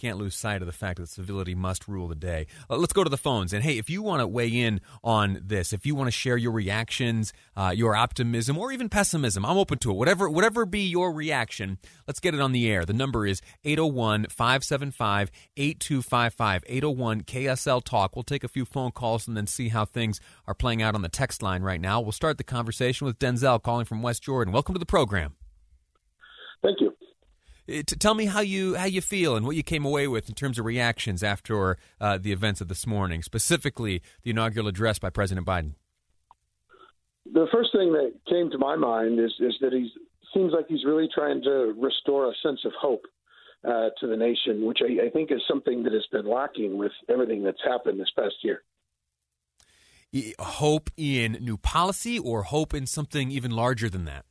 can't 0.00 0.18
lose 0.18 0.34
sight 0.34 0.62
of 0.62 0.66
the 0.66 0.72
fact 0.72 0.98
that 0.98 1.08
civility 1.08 1.54
must 1.54 1.86
rule 1.86 2.08
the 2.08 2.14
day. 2.14 2.46
Uh, 2.68 2.76
let's 2.76 2.92
go 2.92 3.04
to 3.04 3.10
the 3.10 3.16
phones. 3.16 3.52
And 3.52 3.62
hey, 3.62 3.78
if 3.78 3.90
you 3.90 4.02
want 4.02 4.20
to 4.20 4.26
weigh 4.26 4.48
in 4.48 4.80
on 5.04 5.40
this, 5.44 5.72
if 5.72 5.84
you 5.84 5.94
want 5.94 6.08
to 6.08 6.12
share 6.12 6.36
your 6.36 6.52
reactions, 6.52 7.32
uh, 7.56 7.72
your 7.74 7.94
optimism, 7.94 8.56
or 8.56 8.72
even 8.72 8.88
pessimism, 8.88 9.44
I'm 9.44 9.58
open 9.58 9.78
to 9.78 9.90
it. 9.90 9.94
Whatever, 9.94 10.28
whatever 10.28 10.64
be 10.64 10.80
your 10.80 11.12
reaction, 11.12 11.78
let's 12.06 12.20
get 12.20 12.34
it 12.34 12.40
on 12.40 12.52
the 12.52 12.70
air. 12.70 12.84
The 12.84 12.92
number 12.94 13.26
is 13.26 13.42
801 13.64 14.26
575 14.30 15.30
8255 15.56 16.64
801 16.66 17.20
KSL 17.22 17.84
Talk. 17.84 18.16
We'll 18.16 18.22
take 18.22 18.44
a 18.44 18.48
few 18.48 18.64
phone 18.64 18.90
calls 18.90 19.28
and 19.28 19.36
then 19.36 19.46
see 19.46 19.68
how 19.68 19.84
things 19.84 20.20
are 20.46 20.54
playing 20.54 20.82
out 20.82 20.94
on 20.94 21.02
the 21.02 21.08
text 21.08 21.42
line 21.42 21.62
right 21.62 21.80
now. 21.80 22.00
We'll 22.00 22.12
start 22.12 22.38
the 22.38 22.44
conversation 22.44 23.06
with 23.06 23.18
Denzel 23.18 23.62
calling 23.62 23.84
from 23.84 24.02
West 24.02 24.22
Jordan. 24.22 24.52
Welcome 24.52 24.74
to 24.74 24.78
the 24.78 24.86
program. 24.86 25.36
Thank 26.62 26.80
you. 26.80 26.94
Uh, 27.70 27.82
tell 27.98 28.14
me 28.14 28.26
how 28.26 28.40
you 28.40 28.74
how 28.74 28.84
you 28.84 29.00
feel 29.00 29.36
and 29.36 29.46
what 29.46 29.56
you 29.56 29.62
came 29.62 29.84
away 29.84 30.08
with 30.08 30.28
in 30.28 30.34
terms 30.34 30.58
of 30.58 30.64
reactions 30.64 31.22
after 31.22 31.76
uh, 32.00 32.18
the 32.18 32.32
events 32.32 32.60
of 32.60 32.68
this 32.68 32.86
morning, 32.86 33.22
specifically 33.22 34.02
the 34.22 34.30
inaugural 34.30 34.66
address 34.66 34.98
by 34.98 35.10
President 35.10 35.46
Biden. 35.46 35.74
The 37.32 37.46
first 37.52 37.70
thing 37.72 37.92
that 37.92 38.12
came 38.28 38.50
to 38.50 38.58
my 38.58 38.76
mind 38.76 39.20
is 39.20 39.32
is 39.38 39.54
that 39.60 39.72
he 39.72 39.90
seems 40.34 40.52
like 40.52 40.66
he's 40.68 40.84
really 40.84 41.08
trying 41.14 41.42
to 41.42 41.74
restore 41.78 42.28
a 42.28 42.34
sense 42.42 42.60
of 42.64 42.72
hope 42.80 43.04
uh, 43.64 43.90
to 44.00 44.06
the 44.06 44.16
nation, 44.16 44.64
which 44.64 44.78
I, 44.82 45.06
I 45.06 45.10
think 45.10 45.30
is 45.30 45.40
something 45.46 45.82
that 45.84 45.92
has 45.92 46.06
been 46.10 46.26
lacking 46.26 46.78
with 46.78 46.92
everything 47.08 47.42
that's 47.42 47.62
happened 47.64 48.00
this 48.00 48.10
past 48.16 48.36
year. 48.42 48.62
Hope 50.40 50.90
in 50.96 51.38
new 51.40 51.56
policy, 51.56 52.18
or 52.18 52.42
hope 52.42 52.74
in 52.74 52.86
something 52.86 53.30
even 53.30 53.52
larger 53.52 53.88
than 53.88 54.06
that. 54.06 54.24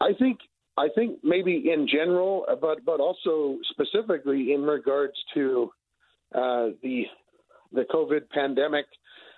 I 0.00 0.12
think 0.18 0.38
I 0.76 0.88
think 0.94 1.20
maybe 1.22 1.70
in 1.72 1.86
general, 1.86 2.44
but 2.60 2.84
but 2.84 3.00
also 3.00 3.58
specifically 3.70 4.52
in 4.52 4.62
regards 4.62 5.14
to 5.34 5.70
uh, 6.34 6.68
the 6.82 7.04
the 7.72 7.84
COVID 7.92 8.28
pandemic 8.30 8.86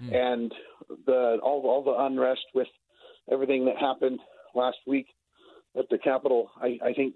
mm. 0.03 0.15
and 0.15 0.53
the 1.07 1.39
all 1.43 1.63
all 1.67 1.85
the 1.85 2.05
unrest 2.05 2.45
with 2.55 2.69
everything 3.31 3.67
that 3.67 3.77
happened 3.77 4.21
last 4.55 4.79
week 4.87 5.07
at 5.79 5.89
the 5.91 5.99
Capitol. 5.99 6.51
I, 6.61 6.79
I 6.83 6.93
think 6.93 7.15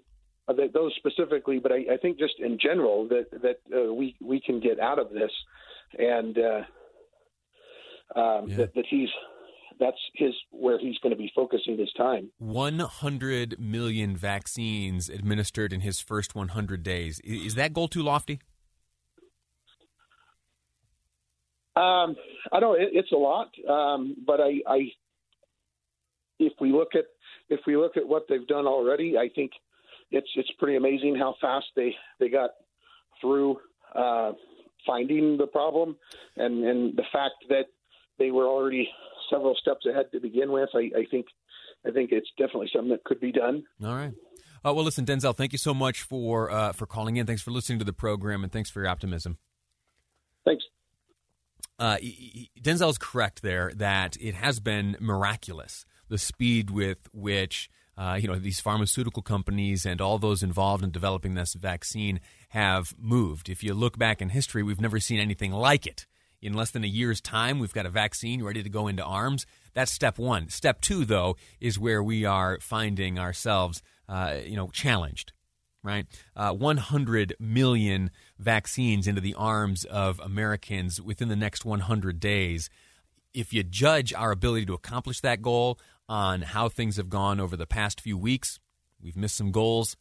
those 0.73 0.93
specifically, 0.97 1.59
but 1.59 1.71
I, 1.71 1.93
I, 1.93 1.97
think 2.01 2.19
just 2.19 2.33
in 2.39 2.57
general 2.61 3.07
that 3.07 3.27
that 3.41 3.59
uh, 3.75 3.93
we 3.93 4.15
we 4.21 4.41
can 4.41 4.59
get 4.59 4.79
out 4.79 4.99
of 4.99 5.09
this, 5.11 5.31
and 5.97 6.37
uh, 6.37 8.19
um, 8.19 8.49
yeah. 8.49 8.57
that, 8.57 8.75
that 8.75 8.85
he's 8.89 9.09
that's 9.79 9.97
his 10.15 10.33
where 10.51 10.79
he's 10.79 10.97
going 10.99 11.11
to 11.11 11.17
be 11.17 11.31
focusing 11.35 11.77
his 11.77 11.91
time. 11.93 12.31
100 12.37 13.59
million 13.59 14.15
vaccines 14.15 15.09
administered 15.09 15.73
in 15.73 15.81
his 15.81 15.99
first 15.99 16.35
100 16.35 16.83
days. 16.83 17.19
Is 17.23 17.55
that 17.55 17.73
goal 17.73 17.87
too 17.87 18.03
lofty? 18.03 18.39
Um, 21.75 22.15
I 22.51 22.59
don't. 22.59 22.81
It, 22.81 22.89
it's 22.93 23.11
a 23.13 23.17
lot, 23.17 23.49
um, 23.69 24.15
but 24.27 24.41
I, 24.41 24.59
I, 24.67 24.91
if 26.37 26.53
we 26.59 26.71
look 26.73 26.95
at 26.95 27.05
if 27.49 27.61
we 27.65 27.77
look 27.77 27.95
at 27.95 28.05
what 28.05 28.23
they've 28.27 28.45
done 28.45 28.67
already, 28.67 29.17
I 29.17 29.29
think 29.33 29.51
it's 30.11 30.27
it's 30.35 30.51
pretty 30.59 30.75
amazing 30.75 31.15
how 31.15 31.35
fast 31.39 31.67
they 31.77 31.95
they 32.19 32.27
got 32.27 32.51
through 33.21 33.57
uh, 33.95 34.33
finding 34.85 35.37
the 35.37 35.47
problem, 35.47 35.95
and 36.35 36.63
and 36.65 36.97
the 36.97 37.05
fact 37.13 37.35
that 37.47 37.67
they 38.19 38.31
were 38.31 38.47
already 38.47 38.89
several 39.31 39.55
steps 39.55 39.85
ahead 39.85 40.11
to 40.11 40.19
begin 40.19 40.51
with. 40.51 40.69
I, 40.75 40.91
I 40.97 41.05
think 41.09 41.27
I 41.85 41.91
think 41.91 42.11
it's 42.11 42.29
definitely 42.37 42.69
something 42.73 42.91
that 42.91 43.03
could 43.03 43.19
be 43.19 43.31
done. 43.31 43.63
All 43.83 43.95
right. 43.95 44.13
Uh, 44.63 44.73
well, 44.73 44.83
listen, 44.83 45.05
Denzel, 45.05 45.35
thank 45.35 45.53
you 45.53 45.57
so 45.57 45.73
much 45.73 46.03
for 46.03 46.51
uh, 46.51 46.71
for 46.73 46.85
calling 46.85 47.17
in. 47.17 47.25
Thanks 47.25 47.41
for 47.41 47.51
listening 47.51 47.79
to 47.79 47.85
the 47.85 47.93
program, 47.93 48.43
and 48.43 48.51
thanks 48.51 48.69
for 48.69 48.81
your 48.81 48.89
optimism. 48.89 49.37
Thanks. 50.45 50.63
Uh, 51.79 51.97
Denzel 52.61 52.91
is 52.91 52.97
correct 52.99 53.41
there 53.41 53.71
that 53.75 54.17
it 54.19 54.35
has 54.35 54.59
been 54.59 54.97
miraculous 54.99 55.85
the 56.09 56.17
speed 56.17 56.69
with 56.69 57.09
which 57.11 57.71
uh, 57.97 58.19
you 58.21 58.27
know 58.27 58.35
these 58.35 58.59
pharmaceutical 58.59 59.23
companies 59.23 59.85
and 59.85 59.99
all 59.99 60.19
those 60.19 60.43
involved 60.43 60.83
in 60.83 60.91
developing 60.91 61.33
this 61.33 61.55
vaccine 61.55 62.19
have 62.49 62.93
moved. 62.99 63.49
If 63.49 63.63
you 63.63 63.73
look 63.73 63.97
back 63.97 64.21
in 64.21 64.29
history, 64.29 64.61
we've 64.61 64.81
never 64.81 64.99
seen 64.99 65.19
anything 65.19 65.51
like 65.51 65.87
it 65.87 66.05
in 66.41 66.53
less 66.53 66.71
than 66.71 66.83
a 66.83 66.87
year's 66.87 67.21
time, 67.21 67.59
we've 67.59 67.73
got 67.73 67.85
a 67.85 67.89
vaccine 67.89 68.43
ready 68.43 68.63
to 68.63 68.69
go 68.69 68.87
into 68.87 69.03
arms. 69.03 69.45
That's 69.73 69.91
step 69.91 70.17
one. 70.17 70.49
Step 70.49 70.81
two, 70.81 71.05
though, 71.05 71.37
is 71.59 71.79
where 71.79 72.01
we 72.01 72.25
are 72.25 72.57
finding 72.59 73.19
ourselves, 73.19 73.81
uh, 74.09 74.37
you 74.43 74.55
know, 74.55 74.69
challenged. 74.69 75.33
Right, 75.83 76.05
uh, 76.35 76.53
100 76.53 77.37
million 77.39 78.11
vaccines 78.37 79.07
into 79.07 79.19
the 79.19 79.33
arms 79.33 79.83
of 79.83 80.19
Americans 80.19 81.01
within 81.01 81.27
the 81.27 81.35
next 81.35 81.65
100 81.65 82.19
days. 82.19 82.69
If 83.33 83.51
you 83.51 83.63
judge 83.63 84.13
our 84.13 84.29
ability 84.29 84.67
to 84.67 84.75
accomplish 84.75 85.21
that 85.21 85.41
goal 85.41 85.79
on 86.07 86.43
how 86.43 86.69
things 86.69 86.97
have 86.97 87.09
gone 87.09 87.39
over 87.39 87.57
the 87.57 87.65
past 87.65 87.99
few 87.99 88.15
weeks, 88.15 88.59
we've 89.01 89.15
missed 89.15 89.37
some 89.37 89.51
goals. 89.51 89.97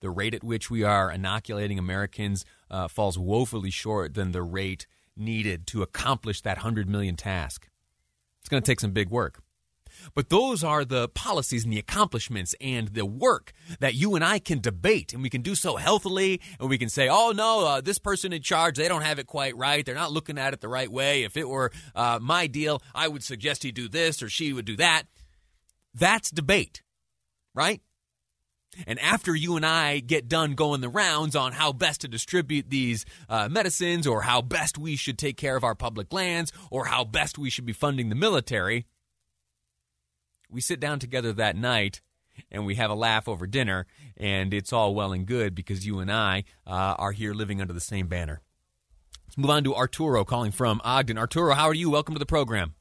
The 0.00 0.10
rate 0.10 0.34
at 0.34 0.44
which 0.44 0.70
we 0.70 0.82
are 0.82 1.10
inoculating 1.10 1.78
Americans 1.78 2.44
uh, 2.70 2.88
falls 2.88 3.18
woefully 3.18 3.70
short 3.70 4.14
than 4.14 4.32
the 4.32 4.42
rate 4.42 4.86
needed 5.16 5.66
to 5.68 5.82
accomplish 5.82 6.40
that 6.42 6.58
100 6.58 6.88
million 6.88 7.16
task. 7.16 7.68
It's 8.40 8.48
going 8.48 8.62
to 8.62 8.66
take 8.66 8.80
some 8.80 8.92
big 8.92 9.10
work. 9.10 9.42
But 10.14 10.28
those 10.28 10.62
are 10.62 10.84
the 10.84 11.08
policies 11.08 11.64
and 11.64 11.72
the 11.72 11.78
accomplishments 11.78 12.54
and 12.60 12.88
the 12.88 13.04
work 13.04 13.52
that 13.80 13.94
you 13.94 14.14
and 14.14 14.24
I 14.24 14.38
can 14.38 14.60
debate, 14.60 15.12
and 15.12 15.22
we 15.22 15.30
can 15.30 15.42
do 15.42 15.54
so 15.54 15.76
healthily. 15.76 16.40
And 16.60 16.68
we 16.68 16.78
can 16.78 16.88
say, 16.88 17.08
"Oh 17.08 17.32
no, 17.32 17.66
uh, 17.66 17.80
this 17.80 17.98
person 17.98 18.32
in 18.32 18.42
charge, 18.42 18.76
they 18.76 18.88
don't 18.88 19.02
have 19.02 19.18
it 19.18 19.26
quite 19.26 19.56
right. 19.56 19.84
They're 19.84 19.94
not 19.94 20.12
looking 20.12 20.38
at 20.38 20.52
it 20.54 20.60
the 20.60 20.68
right 20.68 20.90
way. 20.90 21.24
If 21.24 21.36
it 21.36 21.48
were 21.48 21.72
uh, 21.96 22.18
my 22.22 22.46
deal, 22.46 22.80
I 22.94 23.08
would 23.08 23.24
suggest 23.24 23.62
he 23.64 23.72
do 23.72 23.88
this 23.88 24.22
or 24.22 24.28
she 24.28 24.52
would 24.52 24.66
do 24.66 24.76
that." 24.76 25.04
That's 25.94 26.30
debate, 26.30 26.82
right? 27.54 27.80
And 28.86 28.98
after 29.00 29.34
you 29.34 29.56
and 29.56 29.66
I 29.66 29.98
get 29.98 30.28
done 30.28 30.54
going 30.54 30.80
the 30.80 30.88
rounds 30.88 31.34
on 31.34 31.52
how 31.52 31.72
best 31.72 32.02
to 32.02 32.08
distribute 32.08 32.70
these 32.70 33.04
uh, 33.28 33.48
medicines, 33.48 34.06
or 34.06 34.22
how 34.22 34.40
best 34.40 34.78
we 34.78 34.94
should 34.94 35.18
take 35.18 35.36
care 35.36 35.56
of 35.56 35.64
our 35.64 35.74
public 35.74 36.12
lands, 36.12 36.52
or 36.70 36.86
how 36.86 37.04
best 37.04 37.38
we 37.38 37.50
should 37.50 37.66
be 37.66 37.72
funding 37.72 38.08
the 38.08 38.14
military, 38.14 38.86
we 40.50 40.60
sit 40.60 40.80
down 40.80 40.98
together 40.98 41.32
that 41.32 41.56
night 41.56 42.00
and 42.50 42.64
we 42.64 42.76
have 42.76 42.90
a 42.90 42.94
laugh 42.94 43.28
over 43.28 43.46
dinner, 43.46 43.86
and 44.16 44.54
it's 44.54 44.72
all 44.72 44.94
well 44.94 45.12
and 45.12 45.26
good 45.26 45.54
because 45.54 45.84
you 45.84 45.98
and 45.98 46.10
I 46.10 46.44
uh, 46.66 46.94
are 46.98 47.12
here 47.12 47.34
living 47.34 47.60
under 47.60 47.72
the 47.72 47.80
same 47.80 48.06
banner. 48.06 48.42
Let's 49.26 49.36
move 49.36 49.50
on 49.50 49.64
to 49.64 49.74
Arturo 49.74 50.24
calling 50.24 50.52
from 50.52 50.80
Ogden. 50.84 51.18
Arturo, 51.18 51.54
how 51.54 51.66
are 51.66 51.74
you? 51.74 51.90
Welcome 51.90 52.14
to 52.14 52.18
the 52.18 52.26
program. 52.26 52.74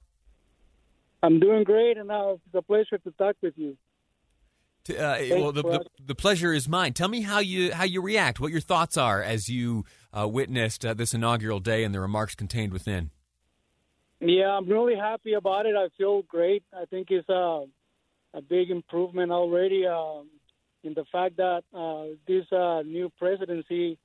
I'm 1.24 1.40
doing 1.40 1.64
great, 1.64 1.98
and 1.98 2.10
it's 2.12 2.54
a 2.54 2.62
pleasure 2.62 3.00
to 3.00 3.12
talk 3.18 3.36
with 3.42 3.56
you. 3.58 3.76
Uh, 4.90 5.18
well, 5.32 5.52
the, 5.52 5.62
the, 5.62 5.86
the, 6.06 6.16
pleasure 6.16 6.54
is 6.54 6.68
mine. 6.68 6.94
Tell 6.94 7.08
me 7.08 7.22
how 7.22 7.40
you 7.40 7.74
how 7.74 7.84
you 7.84 8.02
react, 8.02 8.40
what 8.40 8.52
your 8.52 8.62
thoughts 8.62 8.98
are 8.98 9.22
as 9.22 9.50
you 9.50 9.86
uh, 10.18 10.28
witnessed 10.28 10.86
uh, 10.86 10.94
this 10.94 11.14
inaugural 11.14 11.60
day 11.60 11.84
and 11.84 11.94
the 11.94 12.00
remarks 12.00 12.36
contained 12.36 12.72
within. 12.72 13.12
Yeah, 14.20 14.50
I'm 14.50 14.68
really 14.68 14.96
happy 14.96 15.34
about 15.34 15.66
it. 15.66 15.76
I 15.76 15.90
feel 15.98 16.24
great. 16.24 16.64
I 16.74 16.86
think 16.86 17.12
it's 17.12 17.30
a 17.30 17.66
a 18.34 18.42
big 18.42 18.70
improvement 18.72 19.32
already 19.32 19.86
um, 19.88 20.28
in 20.84 20.94
the 20.94 21.06
fact 21.12 21.38
that 21.38 21.64
uh, 21.74 22.16
this 22.28 22.46
uh, 22.52 22.82
new 22.84 23.12
presidency 23.18 23.98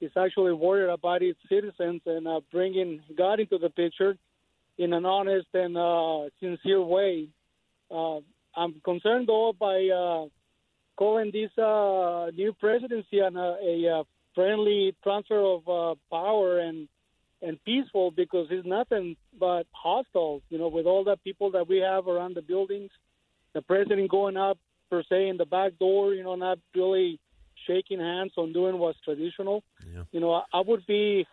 is 0.00 0.10
actually 0.16 0.52
worried 0.52 0.90
about 0.90 1.22
its 1.22 1.38
citizens 1.48 2.00
and 2.06 2.26
uh, 2.26 2.40
bringing 2.50 3.00
God 3.16 3.40
into 3.40 3.58
the 3.58 3.70
picture 3.70 4.16
in 4.78 4.92
an 4.92 5.04
honest 5.04 5.48
and 5.54 6.30
sincere 6.40 6.82
way. 6.82 7.28
I'm 8.56 8.80
concerned 8.84 9.28
though 9.28 9.54
by 9.58 9.88
uh, 9.88 10.26
calling 10.96 11.30
this 11.32 11.56
uh, 11.58 12.30
new 12.34 12.52
presidency 12.58 13.20
an, 13.20 13.36
a, 13.36 13.56
a 13.86 14.04
friendly 14.34 14.94
transfer 15.02 15.40
of 15.40 15.68
uh, 15.68 15.94
power 16.10 16.58
and 16.58 16.88
and 17.42 17.62
peaceful 17.64 18.10
because 18.10 18.48
it's 18.50 18.66
nothing 18.66 19.16
but 19.38 19.66
hostile. 19.72 20.42
You 20.50 20.58
know, 20.58 20.68
with 20.68 20.86
all 20.86 21.04
the 21.04 21.16
people 21.16 21.52
that 21.52 21.68
we 21.68 21.78
have 21.78 22.06
around 22.06 22.36
the 22.36 22.42
buildings, 22.42 22.90
the 23.54 23.62
president 23.62 24.10
going 24.10 24.36
up 24.36 24.58
per 24.90 25.02
se 25.08 25.28
in 25.28 25.36
the 25.38 25.46
back 25.46 25.78
door. 25.78 26.14
You 26.14 26.22
know, 26.22 26.34
not 26.34 26.58
really 26.74 27.18
shaking 27.66 28.00
hands 28.00 28.32
on 28.36 28.52
doing 28.52 28.78
what's 28.78 29.00
traditional. 29.00 29.62
Yeah. 29.94 30.02
You 30.12 30.20
know, 30.20 30.32
I, 30.32 30.42
I 30.52 30.60
would 30.60 30.86
be, 30.86 31.26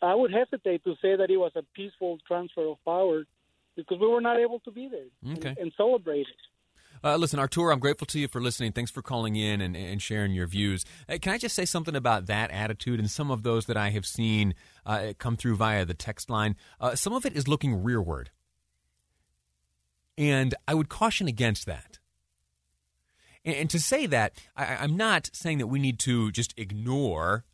I 0.00 0.14
would 0.14 0.32
hesitate 0.32 0.84
to 0.84 0.94
say 1.02 1.16
that 1.16 1.30
it 1.30 1.36
was 1.36 1.52
a 1.54 1.62
peaceful 1.74 2.18
transfer 2.26 2.66
of 2.66 2.84
power 2.84 3.24
because 3.76 3.98
we 4.00 4.06
were 4.06 4.20
not 4.20 4.38
able 4.38 4.60
to 4.60 4.70
be 4.70 4.88
there 4.88 5.32
okay. 5.32 5.48
and, 5.50 5.58
and 5.58 5.72
celebrate 5.76 6.26
it. 6.28 6.51
Uh, 7.04 7.16
listen, 7.16 7.38
Arturo, 7.38 7.72
I'm 7.72 7.80
grateful 7.80 8.06
to 8.08 8.18
you 8.18 8.28
for 8.28 8.40
listening. 8.40 8.72
Thanks 8.72 8.90
for 8.90 9.02
calling 9.02 9.34
in 9.34 9.60
and, 9.60 9.76
and 9.76 10.00
sharing 10.00 10.32
your 10.32 10.46
views. 10.46 10.84
Uh, 11.08 11.18
can 11.20 11.32
I 11.32 11.38
just 11.38 11.54
say 11.54 11.64
something 11.64 11.96
about 11.96 12.26
that 12.26 12.50
attitude 12.50 13.00
and 13.00 13.10
some 13.10 13.30
of 13.30 13.42
those 13.42 13.66
that 13.66 13.76
I 13.76 13.90
have 13.90 14.06
seen 14.06 14.54
uh, 14.86 15.12
come 15.18 15.36
through 15.36 15.56
via 15.56 15.84
the 15.84 15.94
text 15.94 16.30
line? 16.30 16.56
Uh, 16.80 16.94
some 16.94 17.12
of 17.12 17.26
it 17.26 17.34
is 17.36 17.48
looking 17.48 17.82
rearward. 17.82 18.30
And 20.16 20.54
I 20.68 20.74
would 20.74 20.88
caution 20.88 21.26
against 21.26 21.66
that. 21.66 21.98
And, 23.44 23.56
and 23.56 23.70
to 23.70 23.80
say 23.80 24.06
that, 24.06 24.34
I, 24.56 24.76
I'm 24.76 24.96
not 24.96 25.30
saying 25.32 25.58
that 25.58 25.66
we 25.66 25.80
need 25.80 25.98
to 26.00 26.30
just 26.30 26.54
ignore 26.56 27.44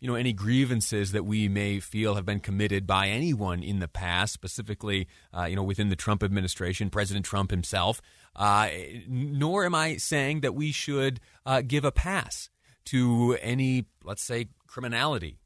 you 0.00 0.08
know 0.08 0.14
any 0.14 0.32
grievances 0.32 1.12
that 1.12 1.24
we 1.24 1.48
may 1.48 1.78
feel 1.78 2.14
have 2.14 2.24
been 2.24 2.40
committed 2.40 2.86
by 2.86 3.08
anyone 3.08 3.62
in 3.62 3.80
the 3.80 3.88
past, 3.88 4.32
specifically 4.32 5.06
uh, 5.36 5.44
you 5.44 5.54
know 5.56 5.62
within 5.62 5.90
the 5.90 5.96
Trump 5.96 6.22
administration, 6.22 6.90
President 6.90 7.24
Trump 7.24 7.50
himself. 7.50 8.00
Uh, 8.34 8.68
nor 9.06 9.64
am 9.64 9.74
I 9.74 9.96
saying 9.96 10.40
that 10.40 10.54
we 10.54 10.72
should 10.72 11.20
uh, 11.44 11.62
give 11.62 11.84
a 11.84 11.92
pass 11.92 12.48
to 12.86 13.36
any, 13.42 13.86
let's 14.02 14.22
say, 14.22 14.46
criminality 14.66 15.38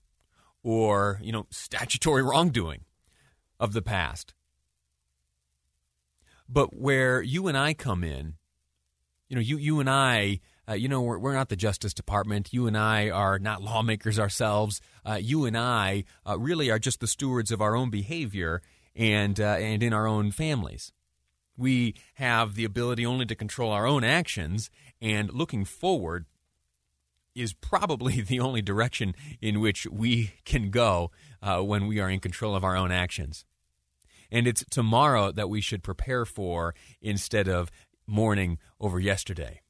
or 0.62 1.20
you 1.22 1.32
know 1.32 1.46
statutory 1.50 2.22
wrongdoing 2.22 2.82
of 3.58 3.72
the 3.72 3.82
past. 3.82 4.34
But 6.48 6.76
where 6.76 7.22
you 7.22 7.48
and 7.48 7.56
I 7.56 7.74
come 7.74 8.04
in, 8.04 8.34
you 9.28 9.34
know, 9.34 9.42
you 9.42 9.56
you 9.56 9.80
and 9.80 9.90
I 9.90 10.40
uh, 10.68 10.74
you 10.74 10.88
know, 10.88 11.02
we're, 11.02 11.18
we're 11.18 11.34
not 11.34 11.48
the 11.48 11.56
Justice 11.56 11.92
Department. 11.92 12.52
You 12.52 12.66
and 12.66 12.76
I 12.76 13.10
are 13.10 13.38
not 13.38 13.62
lawmakers 13.62 14.18
ourselves. 14.18 14.80
Uh, 15.04 15.18
you 15.20 15.44
and 15.44 15.56
I 15.56 16.04
uh, 16.26 16.38
really 16.38 16.70
are 16.70 16.78
just 16.78 17.00
the 17.00 17.06
stewards 17.06 17.50
of 17.50 17.60
our 17.60 17.76
own 17.76 17.90
behavior 17.90 18.62
and 18.96 19.38
uh, 19.40 19.56
and 19.58 19.82
in 19.82 19.92
our 19.92 20.06
own 20.06 20.30
families. 20.30 20.92
We 21.56 21.94
have 22.14 22.54
the 22.54 22.64
ability 22.64 23.06
only 23.06 23.26
to 23.26 23.34
control 23.34 23.70
our 23.70 23.86
own 23.86 24.04
actions, 24.04 24.70
and 25.00 25.32
looking 25.32 25.64
forward 25.64 26.26
is 27.34 27.52
probably 27.52 28.20
the 28.22 28.40
only 28.40 28.62
direction 28.62 29.14
in 29.40 29.60
which 29.60 29.86
we 29.86 30.34
can 30.44 30.70
go 30.70 31.10
uh, 31.42 31.60
when 31.60 31.86
we 31.86 32.00
are 32.00 32.10
in 32.10 32.20
control 32.20 32.54
of 32.54 32.64
our 32.64 32.76
own 32.76 32.90
actions. 32.90 33.44
And 34.30 34.46
it's 34.48 34.64
tomorrow 34.70 35.30
that 35.32 35.48
we 35.48 35.60
should 35.60 35.82
prepare 35.82 36.24
for 36.24 36.74
instead 37.00 37.48
of 37.48 37.70
mourning 38.06 38.58
over 38.80 38.98
yesterday. 38.98 39.60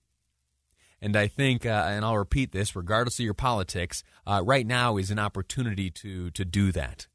And 1.05 1.17
I 1.17 1.27
think, 1.27 1.67
uh, 1.67 1.85
and 1.87 2.03
I'll 2.03 2.17
repeat 2.17 2.53
this, 2.53 2.75
regardless 2.75 3.19
of 3.19 3.27
your 3.27 3.35
politics, 3.35 4.03
uh, 4.27 4.41
right 4.43 4.67
now 4.67 4.97
is 4.97 5.11
an 5.11 5.19
opportunity 5.19 5.91
to 5.91 6.31
to 6.31 6.47
do 6.47 6.73
that. 6.73 7.09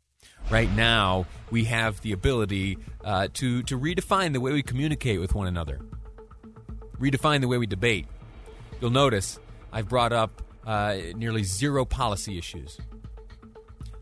Right 0.52 0.72
now, 0.72 1.26
we 1.50 1.66
have 1.66 2.00
the 2.02 2.12
ability 2.12 2.78
uh, 3.04 3.30
to 3.34 3.64
to 3.64 3.80
redefine 3.80 4.34
the 4.34 4.42
way 4.42 4.54
we 4.54 4.62
communicate 4.62 5.20
with 5.20 5.34
one 5.34 5.48
another, 5.48 5.80
redefine 7.00 7.42
the 7.42 7.48
way 7.48 7.58
we 7.58 7.66
debate. 7.66 8.06
You'll 8.80 8.92
notice 8.92 9.40
I've 9.74 9.90
brought 9.90 10.14
up 10.14 10.44
uh, 10.68 10.98
nearly 11.16 11.42
zero 11.42 11.84
policy 11.84 12.38
issues. 12.38 12.78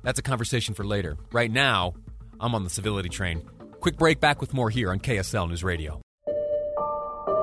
That's 0.04 0.20
a 0.20 0.24
conversation 0.24 0.74
for 0.74 0.84
later. 0.84 1.16
Right 1.32 1.50
now, 1.50 1.94
I'm 2.42 2.54
on 2.56 2.66
the 2.66 2.70
civility 2.70 3.08
train. 3.08 3.42
Quick 3.80 3.96
break. 3.96 4.20
Back 4.20 4.42
with 4.42 4.54
more 4.54 4.70
here 4.70 4.92
on 4.92 5.00
KSL 5.00 5.48
News 5.48 5.64
Radio. 5.64 6.02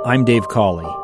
I'm 0.04 0.26
Dave 0.26 0.46
Cawley 0.46 1.03